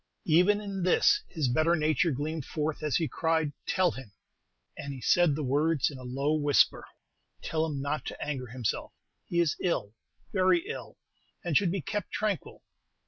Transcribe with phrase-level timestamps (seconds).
[0.25, 4.13] Even in this his better nature gleamed forth as he cried, 'Tell him'
[4.75, 6.85] and he said the words in a low whisper
[7.43, 8.93] 'tell him not to anger himself;
[9.27, 9.93] he is ill,
[10.33, 10.97] very ill,
[11.45, 12.63] and should be kept tranquil.